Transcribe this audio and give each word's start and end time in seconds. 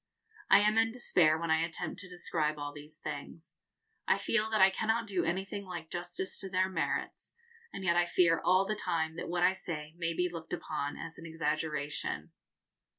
I 0.49 0.61
am 0.61 0.79
in 0.79 0.91
despair 0.91 1.37
when 1.37 1.51
I 1.51 1.59
attempt 1.61 1.99
to 1.99 2.09
describe 2.09 2.57
all 2.57 2.73
these 2.73 2.97
things. 2.97 3.59
I 4.07 4.17
feel 4.17 4.49
that 4.49 4.59
I 4.59 4.71
cannot 4.71 5.05
do 5.05 5.23
anything 5.23 5.63
like 5.63 5.91
justice 5.91 6.39
to 6.39 6.49
their 6.49 6.69
merits, 6.69 7.33
and 7.71 7.83
yet 7.83 7.95
I 7.95 8.07
fear 8.07 8.41
all 8.43 8.65
the 8.65 8.73
time 8.75 9.15
that 9.17 9.29
what 9.29 9.43
I 9.43 9.53
say 9.53 9.93
may 9.99 10.15
be 10.15 10.27
looked 10.27 10.53
upon 10.53 10.97
as 10.97 11.19
an 11.19 11.27
exaggeration. 11.27 12.31